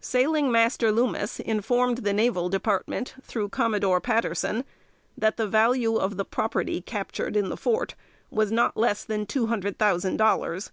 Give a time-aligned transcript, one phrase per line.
[0.00, 4.64] Sailing Master Loomis informed the Naval Department, through Commodore Patterson,
[5.16, 7.94] that the value of the property captured in the fort
[8.28, 10.72] was "not less than two hundred thousand dollars."